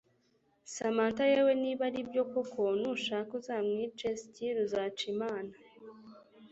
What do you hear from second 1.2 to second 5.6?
yewe niba aribyo koko nushake uzamwice syiii ruzaca Imana